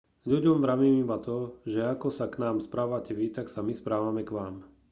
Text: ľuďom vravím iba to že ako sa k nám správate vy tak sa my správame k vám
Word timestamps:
ľuďom 0.31 0.57
vravím 0.65 0.95
iba 1.05 1.17
to 1.27 1.37
že 1.71 1.81
ako 1.93 2.07
sa 2.17 2.25
k 2.31 2.39
nám 2.43 2.57
správate 2.67 3.11
vy 3.19 3.25
tak 3.37 3.47
sa 3.53 3.61
my 3.61 3.69
správame 3.81 4.21
k 4.27 4.31
vám 4.37 4.55